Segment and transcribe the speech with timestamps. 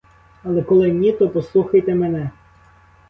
[0.43, 2.29] Але коли ні, то послухайте мене.